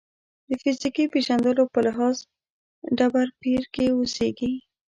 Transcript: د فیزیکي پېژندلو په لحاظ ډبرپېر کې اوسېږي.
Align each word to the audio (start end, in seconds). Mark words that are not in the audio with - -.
د 0.47 0.51
فیزیکي 0.61 1.05
پېژندلو 1.13 1.63
په 1.73 1.79
لحاظ 1.87 2.15
ډبرپېر 2.97 3.63
کې 3.73 3.85
اوسېږي. 3.95 4.51